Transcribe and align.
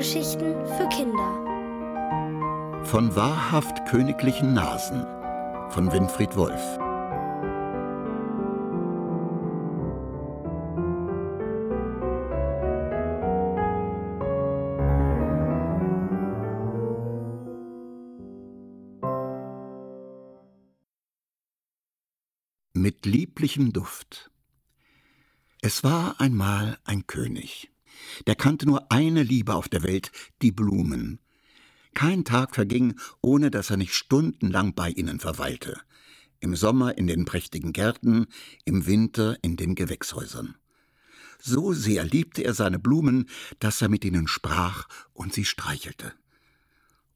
Hörgeschichten 0.00 0.54
für 0.64 0.88
Kinder. 0.88 2.84
Von 2.86 3.14
wahrhaft 3.14 3.84
königlichen 3.86 4.54
Nasen 4.54 5.02
von 5.68 5.92
Winfried 5.92 6.36
Wolf. 6.36 6.78
Mit 22.72 23.04
lieblichem 23.04 23.74
Duft. 23.74 24.30
Es 25.60 25.84
war 25.84 26.18
einmal 26.18 26.78
ein 26.84 27.06
König. 27.06 27.70
Der 28.26 28.34
kannte 28.34 28.66
nur 28.66 28.90
eine 28.90 29.22
Liebe 29.22 29.54
auf 29.54 29.68
der 29.68 29.82
Welt, 29.82 30.10
die 30.42 30.52
Blumen. 30.52 31.20
Kein 31.94 32.24
Tag 32.24 32.54
verging, 32.54 32.98
ohne 33.20 33.50
dass 33.50 33.70
er 33.70 33.76
nicht 33.76 33.94
stundenlang 33.94 34.74
bei 34.74 34.90
ihnen 34.90 35.20
verweilte. 35.20 35.80
Im 36.38 36.56
Sommer 36.56 36.96
in 36.96 37.06
den 37.06 37.24
prächtigen 37.24 37.72
Gärten, 37.72 38.26
im 38.64 38.86
Winter 38.86 39.36
in 39.42 39.56
den 39.56 39.74
Gewächshäusern. 39.74 40.54
So 41.42 41.72
sehr 41.72 42.04
liebte 42.04 42.42
er 42.42 42.54
seine 42.54 42.78
Blumen, 42.78 43.28
dass 43.58 43.82
er 43.82 43.88
mit 43.88 44.04
ihnen 44.04 44.28
sprach 44.28 44.86
und 45.12 45.32
sie 45.32 45.44
streichelte. 45.44 46.12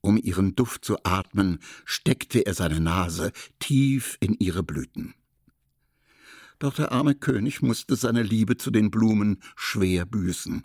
Um 0.00 0.18
ihren 0.18 0.54
Duft 0.54 0.84
zu 0.84 1.02
atmen, 1.04 1.60
steckte 1.84 2.44
er 2.44 2.52
seine 2.52 2.80
Nase 2.80 3.32
tief 3.58 4.18
in 4.20 4.34
ihre 4.34 4.62
Blüten. 4.62 5.14
Doch 6.58 6.74
der 6.74 6.92
arme 6.92 7.14
König 7.14 7.62
musste 7.62 7.96
seine 7.96 8.22
Liebe 8.22 8.56
zu 8.56 8.70
den 8.70 8.90
Blumen 8.90 9.38
schwer 9.56 10.06
büßen. 10.06 10.64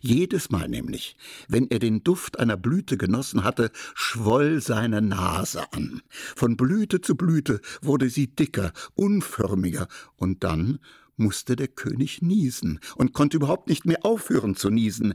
Jedes 0.00 0.50
Mal 0.50 0.68
nämlich, 0.68 1.16
wenn 1.48 1.70
er 1.70 1.78
den 1.78 2.04
Duft 2.04 2.38
einer 2.38 2.56
Blüte 2.56 2.96
genossen 2.96 3.44
hatte, 3.44 3.70
schwoll 3.94 4.60
seine 4.60 5.00
Nase 5.00 5.72
an. 5.72 6.02
Von 6.36 6.56
Blüte 6.56 7.00
zu 7.00 7.16
Blüte 7.16 7.60
wurde 7.80 8.10
sie 8.10 8.26
dicker, 8.26 8.72
unförmiger, 8.94 9.88
und 10.16 10.44
dann 10.44 10.78
musste 11.16 11.56
der 11.56 11.68
König 11.68 12.22
niesen 12.22 12.80
und 12.96 13.12
konnte 13.12 13.36
überhaupt 13.36 13.68
nicht 13.68 13.86
mehr 13.86 14.04
aufhören 14.04 14.54
zu 14.54 14.70
niesen, 14.70 15.14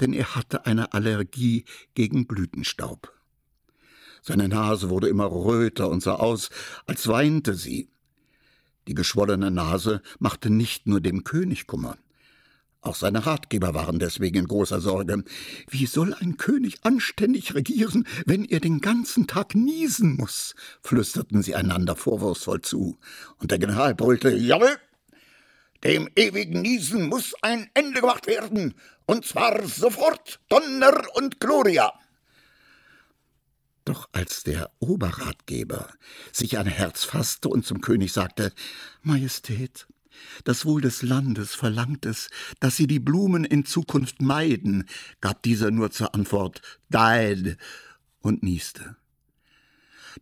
denn 0.00 0.12
er 0.12 0.34
hatte 0.34 0.66
eine 0.66 0.92
Allergie 0.92 1.64
gegen 1.94 2.26
Blütenstaub. 2.26 3.12
Seine 4.22 4.48
Nase 4.48 4.88
wurde 4.88 5.08
immer 5.08 5.30
röter 5.30 5.90
und 5.90 6.02
sah 6.02 6.14
aus, 6.14 6.48
als 6.86 7.06
weinte 7.08 7.54
sie. 7.54 7.88
Die 8.88 8.94
geschwollene 8.94 9.50
Nase 9.50 10.02
machte 10.18 10.50
nicht 10.50 10.86
nur 10.86 11.00
dem 11.00 11.24
König 11.24 11.66
Kummer. 11.66 11.96
Auch 12.84 12.96
seine 12.96 13.24
Ratgeber 13.24 13.72
waren 13.72 13.98
deswegen 13.98 14.40
in 14.40 14.46
großer 14.46 14.78
Sorge. 14.78 15.24
Wie 15.70 15.86
soll 15.86 16.12
ein 16.12 16.36
König 16.36 16.80
anständig 16.82 17.54
regieren, 17.54 18.06
wenn 18.26 18.44
er 18.44 18.60
den 18.60 18.80
ganzen 18.82 19.26
Tag 19.26 19.54
niesen 19.54 20.16
muss? 20.16 20.54
flüsterten 20.82 21.42
sie 21.42 21.54
einander 21.54 21.96
vorwurfsvoll 21.96 22.60
zu. 22.60 22.98
Und 23.38 23.50
der 23.50 23.58
General 23.58 23.94
brüllte, 23.94 24.36
Jawohl! 24.36 24.76
Dem 25.82 26.10
ewigen 26.14 26.60
Niesen 26.60 27.08
muss 27.08 27.34
ein 27.40 27.68
Ende 27.74 28.00
gemacht 28.00 28.26
werden, 28.26 28.74
und 29.06 29.24
zwar 29.24 29.66
sofort 29.66 30.40
Donner 30.48 31.04
und 31.14 31.40
Gloria. 31.40 31.92
Doch 33.84 34.08
als 34.12 34.44
der 34.44 34.70
Oberratgeber 34.78 35.92
sich 36.32 36.58
ein 36.58 36.66
Herz 36.66 37.04
fasste 37.04 37.48
und 37.48 37.66
zum 37.66 37.80
König 37.80 38.12
sagte, 38.12 38.52
Majestät, 39.02 39.86
das 40.44 40.64
Wohl 40.64 40.80
des 40.80 41.02
Landes 41.02 41.54
verlangt 41.54 42.06
es, 42.06 42.30
dass 42.60 42.76
Sie 42.76 42.86
die 42.86 43.00
Blumen 43.00 43.44
in 43.44 43.64
Zukunft 43.64 44.22
meiden, 44.22 44.84
gab 45.20 45.42
dieser 45.42 45.70
nur 45.70 45.90
zur 45.90 46.14
Antwort 46.14 46.62
Dein 46.88 47.56
und 48.20 48.42
nieste. 48.42 48.96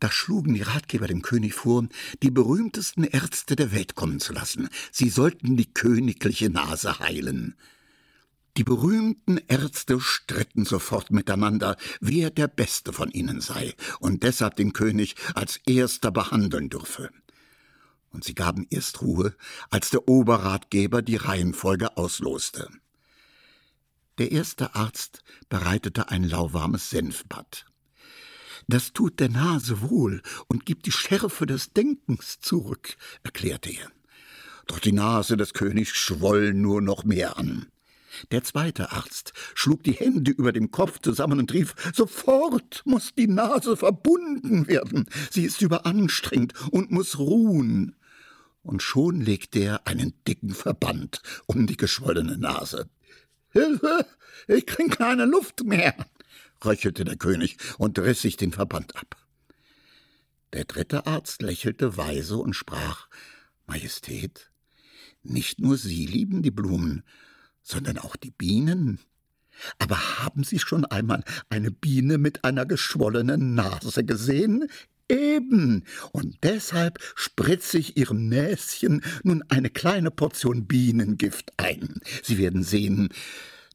Da 0.00 0.10
schlugen 0.10 0.54
die 0.54 0.62
Ratgeber 0.62 1.06
dem 1.06 1.22
König 1.22 1.54
vor, 1.54 1.86
die 2.22 2.30
berühmtesten 2.30 3.04
Ärzte 3.04 3.56
der 3.56 3.72
Welt 3.72 3.94
kommen 3.94 4.20
zu 4.20 4.32
lassen. 4.32 4.68
Sie 4.90 5.10
sollten 5.10 5.56
die 5.56 5.72
königliche 5.72 6.48
Nase 6.50 6.98
heilen. 6.98 7.54
Die 8.58 8.64
berühmten 8.64 9.38
Ärzte 9.48 9.98
stritten 9.98 10.66
sofort 10.66 11.10
miteinander, 11.10 11.76
wer 12.00 12.30
der 12.30 12.48
Beste 12.48 12.92
von 12.92 13.10
ihnen 13.10 13.40
sei 13.40 13.74
und 13.98 14.22
deshalb 14.24 14.56
den 14.56 14.74
König 14.74 15.14
als 15.34 15.58
erster 15.64 16.10
behandeln 16.10 16.68
dürfe. 16.68 17.10
Und 18.10 18.24
sie 18.24 18.34
gaben 18.34 18.66
erst 18.68 19.00
Ruhe, 19.00 19.34
als 19.70 19.88
der 19.88 20.06
Oberratgeber 20.06 21.00
die 21.00 21.16
Reihenfolge 21.16 21.96
ausloste. 21.96 22.68
Der 24.18 24.32
erste 24.32 24.74
Arzt 24.74 25.22
bereitete 25.48 26.10
ein 26.10 26.22
lauwarmes 26.22 26.90
Senfbad. 26.90 27.64
Das 28.68 28.92
tut 28.92 29.18
der 29.18 29.30
Nase 29.30 29.80
wohl 29.80 30.20
und 30.46 30.66
gibt 30.66 30.84
die 30.84 30.92
Schärfe 30.92 31.46
des 31.46 31.72
Denkens 31.72 32.38
zurück, 32.40 32.96
erklärte 33.22 33.70
er. 33.70 33.90
Doch 34.66 34.78
die 34.78 34.92
Nase 34.92 35.38
des 35.38 35.54
Königs 35.54 35.90
schwoll 35.90 36.52
nur 36.52 36.82
noch 36.82 37.04
mehr 37.04 37.38
an. 37.38 37.66
Der 38.30 38.44
zweite 38.44 38.92
Arzt 38.92 39.32
schlug 39.54 39.82
die 39.82 39.92
Hände 39.92 40.30
über 40.30 40.52
dem 40.52 40.70
Kopf 40.70 41.00
zusammen 41.00 41.38
und 41.38 41.52
rief 41.52 41.74
Sofort 41.94 42.82
muss 42.84 43.14
die 43.14 43.28
Nase 43.28 43.76
verbunden 43.76 44.66
werden. 44.66 45.06
Sie 45.30 45.44
ist 45.44 45.62
überanstrengt 45.62 46.54
und 46.70 46.90
muss 46.90 47.18
ruhen. 47.18 47.96
Und 48.62 48.82
schon 48.82 49.20
legte 49.20 49.58
er 49.60 49.86
einen 49.86 50.14
dicken 50.26 50.50
Verband 50.50 51.22
um 51.46 51.66
die 51.66 51.76
geschwollene 51.76 52.38
Nase. 52.38 52.88
Hilfe, 53.50 54.06
ich 54.46 54.66
krieg 54.66 54.96
keine 54.96 55.26
Luft 55.26 55.64
mehr, 55.64 55.94
röchelte 56.64 57.04
der 57.04 57.16
König 57.16 57.56
und 57.78 57.98
riss 57.98 58.22
sich 58.22 58.36
den 58.36 58.52
Verband 58.52 58.96
ab. 58.96 59.16
Der 60.52 60.64
dritte 60.64 61.06
Arzt 61.06 61.42
lächelte 61.42 61.96
weise 61.96 62.36
und 62.36 62.54
sprach 62.54 63.08
Majestät, 63.66 64.50
nicht 65.22 65.60
nur 65.60 65.76
Sie 65.76 66.06
lieben 66.06 66.42
die 66.42 66.50
Blumen, 66.50 67.04
sondern 67.62 67.98
auch 67.98 68.16
die 68.16 68.30
Bienen. 68.30 69.00
Aber 69.78 69.96
haben 70.20 70.44
Sie 70.44 70.58
schon 70.58 70.84
einmal 70.84 71.22
eine 71.48 71.70
Biene 71.70 72.18
mit 72.18 72.44
einer 72.44 72.66
geschwollenen 72.66 73.54
Nase 73.54 74.04
gesehen? 74.04 74.68
Eben. 75.08 75.84
Und 76.12 76.38
deshalb 76.42 76.98
spritze 77.14 77.78
ich 77.78 77.96
Ihrem 77.96 78.28
Näschen 78.28 79.02
nun 79.22 79.42
eine 79.48 79.70
kleine 79.70 80.10
Portion 80.10 80.66
Bienengift 80.66 81.52
ein. 81.58 82.00
Sie 82.22 82.38
werden 82.38 82.62
sehen, 82.62 83.10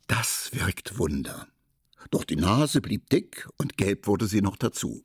das 0.07 0.49
wirkt 0.53 0.97
Wunder. 0.97 1.47
Doch 2.09 2.23
die 2.23 2.37
Nase 2.37 2.81
blieb 2.81 3.09
dick 3.09 3.47
und 3.57 3.77
gelb 3.77 4.07
wurde 4.07 4.27
sie 4.27 4.41
noch 4.41 4.55
dazu. 4.55 5.03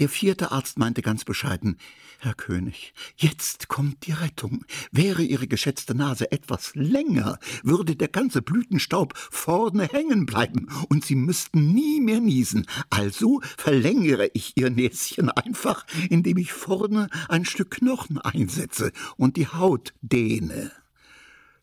Der 0.00 0.08
vierte 0.08 0.50
Arzt 0.50 0.78
meinte 0.78 1.02
ganz 1.02 1.26
bescheiden 1.26 1.76
Herr 2.20 2.32
König, 2.32 2.94
jetzt 3.16 3.68
kommt 3.68 4.06
die 4.06 4.12
Rettung. 4.12 4.64
Wäre 4.92 5.22
Ihre 5.22 5.46
geschätzte 5.46 5.94
Nase 5.94 6.32
etwas 6.32 6.74
länger, 6.74 7.38
würde 7.62 7.96
der 7.96 8.08
ganze 8.08 8.40
Blütenstaub 8.40 9.12
vorne 9.16 9.84
hängen 9.84 10.24
bleiben, 10.24 10.68
und 10.88 11.04
Sie 11.04 11.16
müssten 11.16 11.72
nie 11.72 12.00
mehr 12.00 12.20
niesen. 12.20 12.66
Also 12.88 13.40
verlängere 13.58 14.30
ich 14.32 14.56
Ihr 14.56 14.70
Näschen 14.70 15.30
einfach, 15.30 15.86
indem 16.08 16.38
ich 16.38 16.52
vorne 16.52 17.08
ein 17.28 17.44
Stück 17.44 17.70
Knochen 17.70 18.18
einsetze 18.18 18.92
und 19.16 19.36
die 19.36 19.48
Haut 19.48 19.92
dehne. 20.00 20.72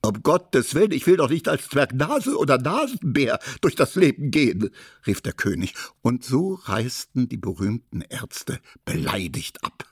Um 0.08 0.24
Gottes 0.24 0.74
Willen, 0.74 0.94
ich 0.94 1.06
will 1.06 1.18
doch 1.18 1.30
nicht 1.30 1.50
als 1.50 1.68
Zwergnase 1.68 2.38
oder 2.38 2.58
Nasenbär 2.58 3.40
durch 3.60 3.76
das 3.76 3.96
Leben 3.96 4.32
gehen, 4.32 4.70
rief 5.06 5.20
der 5.20 5.34
König, 5.34 5.74
und 6.02 6.24
so 6.24 6.54
reisten 6.64 7.28
die 7.28 7.36
berühmten 7.36 8.00
Ärzte 8.00 8.62
beleidigt 8.86 9.66
ab. 9.66 9.84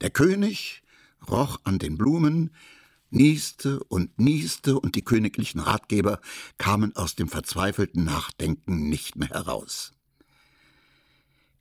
Der 0.00 0.08
König 0.08 0.82
roch 1.28 1.60
an 1.64 1.78
den 1.78 1.98
Blumen, 1.98 2.52
nieste 3.10 3.84
und 3.84 4.18
nieste, 4.18 4.80
und 4.80 4.96
die 4.96 5.04
königlichen 5.04 5.60
Ratgeber 5.60 6.18
kamen 6.56 6.96
aus 6.96 7.14
dem 7.14 7.28
verzweifelten 7.28 8.04
Nachdenken 8.04 8.88
nicht 8.88 9.16
mehr 9.16 9.28
heraus. 9.28 9.92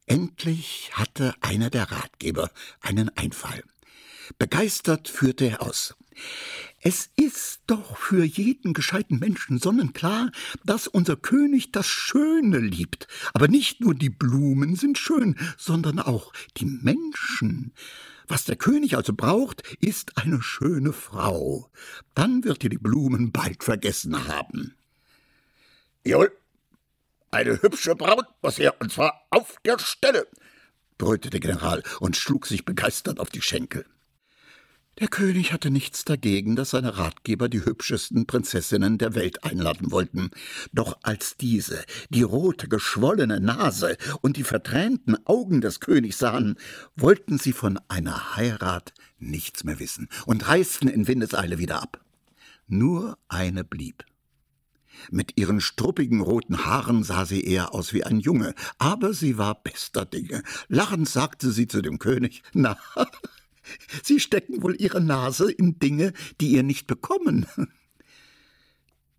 Endlich 0.06 0.92
hatte 0.94 1.36
einer 1.42 1.69
der 1.69 1.92
Ratgeber 1.92 2.50
einen 2.80 3.09
Einfall. 3.18 3.62
Begeistert 4.38 5.09
führte 5.09 5.50
er 5.50 5.62
aus. 5.63 5.95
Es 6.83 7.10
ist 7.16 7.62
doch 7.68 7.95
für 7.95 8.24
jeden 8.24 8.74
gescheiten 8.74 9.19
Menschen 9.19 9.60
sonnenklar, 9.60 10.31
dass 10.63 10.88
unser 10.88 11.16
König 11.16 11.72
das 11.72 11.88
Schöne 11.88 12.57
liebt. 12.57 13.07
Aber 13.33 13.48
nicht 13.48 13.81
nur 13.81 13.94
die 13.94 14.10
Blumen 14.10 14.75
sind 14.75 14.98
schön, 14.98 15.38
sondern 15.57 16.00
auch 16.00 16.33
die 16.57 16.66
Menschen. 16.66 17.74
Was 18.28 18.45
der 18.45 18.56
König 18.56 18.95
also 18.95 19.13
braucht, 19.13 19.62
ist 19.80 20.18
eine 20.18 20.42
schöne 20.42 20.92
Frau. 20.92 21.69
Dann 22.16 22.44
wird 22.44 22.63
er 22.63 22.69
die 22.69 22.78
Blumen 22.78 23.31
bald 23.31 23.63
vergessen 23.63 24.28
haben. 24.28 24.74
Jawohl, 26.04 26.31
eine 27.30 27.62
hübsche 27.62 27.95
Braut 27.95 28.25
muss 28.42 28.57
her, 28.57 28.75
und 28.80 28.92
zwar 28.92 29.28
auf 29.30 29.56
der 29.63 29.78
Stelle, 29.78 30.28
brüllte 30.98 31.30
der 31.30 31.39
General 31.39 31.83
und 32.00 32.18
schlug 32.18 32.48
sich 32.48 32.66
begeistert 32.66 33.19
auf 33.19 33.30
die 33.30 33.42
Schenkel. 33.42 33.86
Der 35.01 35.07
König 35.07 35.51
hatte 35.51 35.71
nichts 35.71 36.06
dagegen, 36.06 36.56
dass 36.56 36.69
seine 36.69 37.00
Ratgeber 37.00 37.50
die 37.50 37.65
hübschesten 37.65 38.27
Prinzessinnen 38.27 39.00
der 39.00 39.15
Welt 39.15 39.44
einladen 39.44 39.89
wollten. 39.89 40.30
Doch 40.74 41.00
als 41.01 41.36
diese 41.38 41.83
die 42.12 42.21
rote, 42.21 42.68
geschwollene 42.68 43.39
Nase 43.39 43.98
und 44.21 44.38
die 44.38 44.44
vertränten 44.44 45.18
Augen 45.25 45.59
des 45.59 45.80
Königs 45.80 46.19
sahen, 46.19 46.56
wollten 46.95 47.39
sie 47.39 47.51
von 47.51 47.80
einer 47.88 48.36
Heirat 48.36 48.94
nichts 49.18 49.63
mehr 49.63 49.80
wissen 49.80 50.07
und 50.27 50.48
reisten 50.48 50.88
in 50.88 51.07
Windeseile 51.07 51.57
wieder 51.57 51.81
ab. 51.81 52.06
Nur 52.68 53.18
eine 53.27 53.63
blieb. 53.63 54.06
Mit 55.09 55.36
ihren 55.36 55.62
struppigen 55.62 56.21
roten 56.21 56.63
Haaren 56.63 57.04
sah 57.04 57.25
sie 57.25 57.44
eher 57.44 57.74
aus 57.74 57.92
wie 57.92 58.04
ein 58.04 58.19
Junge, 58.19 58.54
aber 58.77 59.15
sie 59.15 59.39
war 59.39 59.63
bester 59.63 60.06
Dinge. 60.06 60.44
Lachend 60.68 61.09
sagte 61.09 61.51
sie 61.51 61.68
zu 61.68 61.81
dem 61.81 61.97
König, 61.97 62.44
na, 62.54 62.77
Sie 64.03 64.19
stecken 64.19 64.62
wohl 64.63 64.75
Ihre 64.79 65.01
Nase 65.01 65.51
in 65.51 65.79
Dinge, 65.79 66.13
die 66.39 66.51
ihr 66.51 66.63
nicht 66.63 66.88
bekommen. 66.88 67.45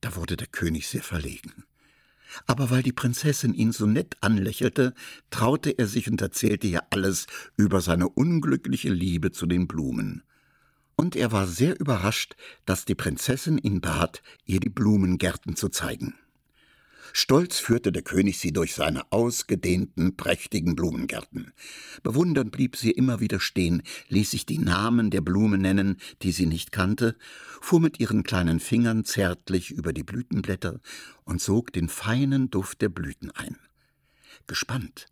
Da 0.01 0.17
wurde 0.17 0.37
der 0.37 0.49
König 0.49 0.89
sehr 0.89 1.03
verlegen. 1.03 1.65
Aber 2.47 2.71
weil 2.71 2.83
die 2.83 2.93
Prinzessin 2.93 3.55
ihn 3.55 3.73
so 3.73 3.87
nett 3.87 4.17
anlächelte, 4.21 4.95
traute 5.31 5.71
er 5.71 5.87
sich 5.87 6.11
und 6.11 6.21
erzählte 6.21 6.67
ihr 6.67 6.83
alles 6.91 7.27
über 7.57 7.81
seine 7.81 8.09
unglückliche 8.09 8.91
Liebe 8.91 9.33
zu 9.33 9.47
den 9.47 9.69
Blumen. 9.69 10.23
Und 10.97 11.17
er 11.17 11.33
war 11.33 11.47
sehr 11.47 11.79
überrascht, 11.79 12.37
dass 12.65 12.85
die 12.85 12.95
Prinzessin 12.95 13.59
ihn 13.59 13.81
bat, 13.81 14.23
ihr 14.45 14.61
die 14.61 14.71
Blumengärten 14.71 15.57
zu 15.57 15.69
zeigen. 15.69 16.15
Stolz 17.13 17.59
führte 17.59 17.93
der 17.93 18.03
König 18.03 18.39
sie 18.39 18.53
durch 18.53 18.75
seine 18.75 19.13
ausgedehnten, 19.13 20.17
prächtigen 20.17 20.75
Blumengärten. 20.75 21.53
Bewundernd 22.03 22.53
blieb 22.53 22.77
sie 22.77 22.91
immer 22.91 23.21
wieder 23.21 23.39
stehen, 23.39 23.83
ließ 24.09 24.31
sich 24.31 24.47
die 24.47 24.59
Namen 24.59 25.11
der 25.11 25.21
Blumen 25.21 25.61
nennen, 25.61 25.99
die 26.23 26.33
sie 26.33 26.47
nicht 26.47 26.73
kannte, 26.73 27.17
fuhr 27.61 27.81
mit 27.81 28.01
ihren 28.01 28.23
kleinen 28.23 28.61
Fingern 28.61 29.05
zärtlich 29.05 29.71
über 29.71 29.93
die 29.93 30.05
Blütenblätter 30.05 30.81
und 31.25 31.41
sog 31.41 31.73
den 31.73 31.89
feinen 31.89 32.51
Duft 32.51 32.81
der 32.81 32.89
Blüten 32.89 33.31
ein. 33.31 33.57
Gespannt, 34.47 35.07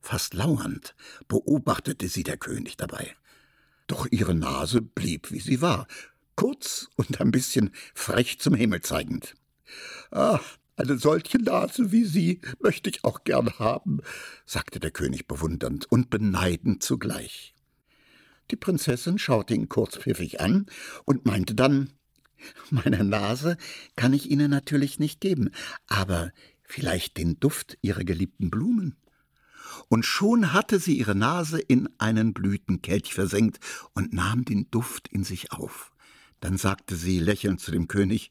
fast 0.00 0.34
lauernd, 0.34 0.94
beobachtete 1.28 2.08
sie 2.08 2.24
der 2.24 2.36
König 2.36 2.76
dabei. 2.76 3.14
Doch 3.86 4.06
ihre 4.10 4.34
Nase 4.34 4.82
blieb, 4.82 5.30
wie 5.30 5.40
sie 5.40 5.60
war, 5.60 5.86
kurz 6.34 6.88
und 6.96 7.20
ein 7.20 7.30
bisschen 7.30 7.70
frech 7.94 8.40
zum 8.40 8.54
Himmel 8.54 8.80
zeigend. 8.80 9.34
Ah, 10.10 10.40
eine 10.76 10.98
solche 10.98 11.38
Nase 11.38 11.92
wie 11.92 12.04
Sie 12.04 12.40
möchte 12.60 12.90
ich 12.90 13.04
auch 13.04 13.24
gern 13.24 13.58
haben, 13.58 14.00
sagte 14.44 14.80
der 14.80 14.90
König 14.90 15.26
bewundernd 15.26 15.90
und 15.90 16.10
beneidend 16.10 16.82
zugleich. 16.82 17.54
Die 18.50 18.56
Prinzessin 18.56 19.18
schaute 19.18 19.54
ihn 19.54 19.68
kurzpfiffig 19.68 20.40
an 20.40 20.66
und 21.04 21.26
meinte 21.26 21.54
dann 21.54 21.90
Meine 22.70 23.04
Nase 23.04 23.56
kann 23.96 24.12
ich 24.12 24.30
Ihnen 24.30 24.50
natürlich 24.50 24.98
nicht 24.98 25.20
geben, 25.20 25.50
aber 25.86 26.32
vielleicht 26.62 27.16
den 27.16 27.38
Duft 27.40 27.78
Ihrer 27.80 28.04
geliebten 28.04 28.50
Blumen. 28.50 28.96
Und 29.88 30.04
schon 30.04 30.52
hatte 30.52 30.78
sie 30.78 30.98
ihre 30.98 31.14
Nase 31.14 31.58
in 31.58 31.88
einen 31.98 32.32
Blütenkelch 32.32 33.14
versenkt 33.14 33.58
und 33.94 34.12
nahm 34.12 34.44
den 34.44 34.70
Duft 34.70 35.08
in 35.08 35.24
sich 35.24 35.52
auf. 35.52 35.92
Dann 36.40 36.58
sagte 36.58 36.96
sie 36.96 37.18
lächelnd 37.18 37.60
zu 37.60 37.70
dem 37.70 37.88
König 37.88 38.30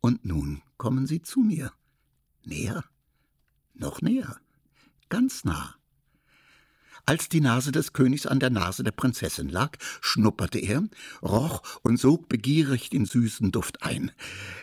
und 0.00 0.24
nun 0.24 0.62
kommen 0.84 1.06
Sie 1.06 1.22
zu 1.22 1.40
mir. 1.40 1.72
Näher, 2.42 2.84
noch 3.72 4.02
näher, 4.02 4.36
ganz 5.08 5.42
nah. 5.42 5.76
Als 7.06 7.30
die 7.30 7.40
Nase 7.40 7.72
des 7.72 7.94
Königs 7.94 8.26
an 8.26 8.38
der 8.38 8.50
Nase 8.50 8.84
der 8.84 8.90
Prinzessin 8.90 9.48
lag, 9.48 9.78
schnupperte 10.02 10.58
er, 10.58 10.84
roch 11.22 11.62
und 11.80 11.98
sog 11.98 12.28
begierig 12.28 12.90
den 12.90 13.06
süßen 13.06 13.50
Duft 13.50 13.82
ein. 13.82 14.12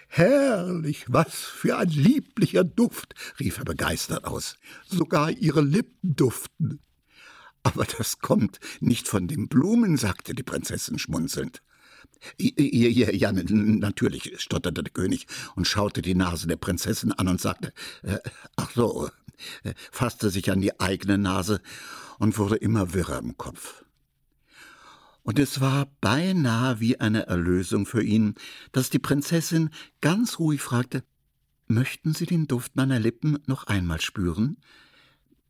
Herrlich, 0.10 1.06
was 1.08 1.34
für 1.34 1.80
ein 1.80 1.90
lieblicher 1.90 2.64
Duft, 2.64 3.16
rief 3.40 3.58
er 3.58 3.66
begeistert 3.66 4.26
aus. 4.26 4.58
Sogar 4.86 5.32
ihre 5.32 5.62
Lippen 5.62 6.16
duften. 6.16 6.82
Aber 7.64 7.86
das 7.86 8.20
kommt 8.20 8.60
nicht 8.80 9.08
von 9.08 9.28
den 9.28 9.48
Blumen, 9.48 9.98
sagte 9.98 10.36
die 10.36 10.44
Prinzessin 10.44 11.00
schmunzelnd. 11.00 11.64
Ja, 12.38 13.10
ja, 13.12 13.32
natürlich, 13.32 14.40
stotterte 14.40 14.84
der 14.84 14.94
König 14.94 15.28
und 15.56 15.68
schaute 15.68 16.02
die 16.02 16.16
Nase 16.16 16.48
der 16.48 16.58
Prinzessin 16.58 17.12
an 17.12 17.28
und 17.28 17.42
sagte, 17.42 17.74
äh, 18.04 18.20
ach 18.56 18.72
so, 18.76 19.10
äh, 19.64 19.74
fasste 19.92 20.30
sich 20.30 20.52
an 20.52 20.62
die 20.62 20.80
eigene 20.80 21.18
Nase 21.18 21.62
und 22.20 22.38
wurde 22.38 22.58
immer 22.58 22.94
wirrer 22.94 23.20
im 23.20 23.38
Kopf. 23.38 23.84
Und 25.24 25.40
es 25.40 25.62
war 25.62 25.88
beinahe 26.02 26.80
wie 26.80 27.00
eine 27.00 27.28
Erlösung 27.28 27.86
für 27.86 28.04
ihn, 28.04 28.36
dass 28.72 28.90
die 28.90 29.00
Prinzessin 29.00 29.70
ganz 30.02 30.40
ruhig 30.40 30.62
fragte, 30.62 31.04
Möchten 31.72 32.14
Sie 32.14 32.26
den 32.26 32.48
Duft 32.48 32.76
meiner 32.76 33.00
Lippen 33.00 33.40
noch 33.46 33.64
einmal 33.64 34.02
spüren? 34.02 34.58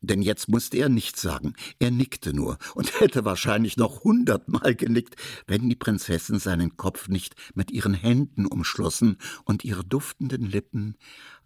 Denn 0.02 0.24
jetzt 0.24 0.50
musste 0.50 0.78
er 0.78 0.90
nichts 0.90 1.22
sagen, 1.22 1.54
er 1.80 1.92
nickte 1.92 2.34
nur 2.34 2.58
und 2.74 3.00
hätte 3.00 3.24
wahrscheinlich 3.24 3.78
noch 3.78 4.04
hundertmal 4.04 4.76
genickt, 4.76 5.16
wenn 5.46 5.70
die 5.70 5.76
Prinzessin 5.76 6.40
seinen 6.40 6.76
Kopf 6.76 7.08
nicht 7.08 7.36
mit 7.54 7.70
ihren 7.72 7.94
Händen 7.94 8.48
umschlossen 8.48 9.18
und 9.46 9.64
ihre 9.64 9.86
duftenden 9.86 10.46
Lippen 10.46 10.96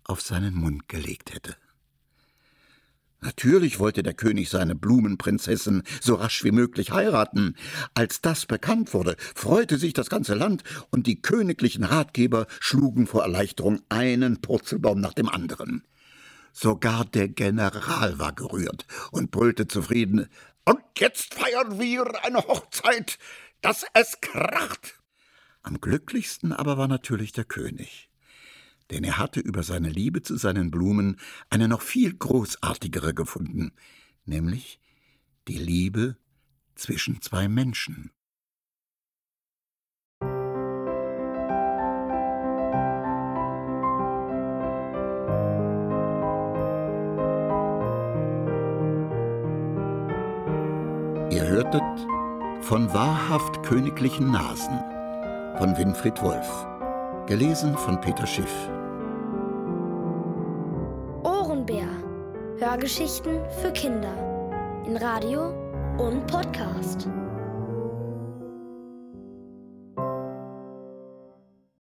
auf 0.05 0.21
seinen 0.21 0.55
Mund 0.55 0.87
gelegt 0.87 1.33
hätte. 1.33 1.57
Natürlich 3.21 3.79
wollte 3.79 4.03
der 4.03 4.13
König 4.13 4.49
seine 4.49 4.75
Blumenprinzessin 4.75 5.81
so 5.99 6.13
rasch 6.15 6.43
wie 6.43 6.51
möglich 6.51 6.91
heiraten. 6.91 7.55
Als 7.95 8.21
das 8.21 8.45
bekannt 8.45 8.93
wurde, 8.93 9.15
freute 9.33 9.79
sich 9.79 9.93
das 9.93 10.09
ganze 10.09 10.35
Land, 10.35 10.63
und 10.91 11.07
die 11.07 11.21
königlichen 11.21 11.83
Ratgeber 11.83 12.45
schlugen 12.59 13.07
vor 13.07 13.23
Erleichterung 13.23 13.81
einen 13.89 14.41
Purzelbaum 14.41 14.99
nach 15.01 15.13
dem 15.13 15.27
anderen. 15.27 15.83
Sogar 16.57 17.03
der 17.03 17.27
General 17.27 18.17
war 18.17 18.31
gerührt 18.31 18.87
und 19.11 19.29
brüllte 19.29 19.67
zufrieden 19.67 20.29
Und 20.63 20.79
jetzt 20.97 21.33
feiern 21.33 21.81
wir 21.81 22.23
eine 22.23 22.37
Hochzeit, 22.37 23.19
dass 23.59 23.85
es 23.93 24.21
kracht. 24.21 25.01
Am 25.63 25.81
glücklichsten 25.81 26.53
aber 26.53 26.77
war 26.77 26.87
natürlich 26.87 27.33
der 27.33 27.43
König, 27.43 28.09
denn 28.89 29.03
er 29.03 29.17
hatte 29.17 29.41
über 29.41 29.63
seine 29.63 29.89
Liebe 29.89 30.21
zu 30.21 30.37
seinen 30.37 30.71
Blumen 30.71 31.19
eine 31.49 31.67
noch 31.67 31.81
viel 31.81 32.13
großartigere 32.13 33.13
gefunden, 33.13 33.73
nämlich 34.23 34.79
die 35.49 35.57
Liebe 35.57 36.15
zwischen 36.75 37.21
zwei 37.21 37.49
Menschen. 37.49 38.11
Ihr 51.35 51.45
hörtet 51.49 51.83
von 52.61 52.93
wahrhaft 52.93 53.61
königlichen 53.61 54.31
Nasen 54.31 54.79
von 55.57 55.77
Winfried 55.77 56.23
Wolf, 56.23 56.65
gelesen 57.27 57.77
von 57.77 57.99
Peter 57.99 58.25
Schiff. 58.25 58.69
Ohrenbär. 61.23 61.89
Hörgeschichten 62.57 63.41
für 63.61 63.73
Kinder 63.73 64.13
in 64.87 64.95
Radio 64.95 65.49
und 65.97 66.25
Podcast. 66.25 67.09